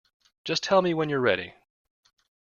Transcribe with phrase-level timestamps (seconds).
[0.43, 1.53] Just tell me when you're ready.